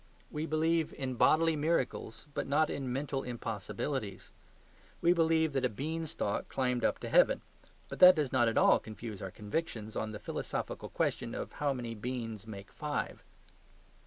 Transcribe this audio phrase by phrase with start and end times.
[0.31, 4.31] We believe in bodily miracles, but not in mental impossibilities.
[4.99, 7.43] We believe that a Bean stalk climbed up to Heaven;
[7.87, 11.71] but that does not at all confuse our convictions on the philosophical question of how
[11.71, 13.21] many beans make five.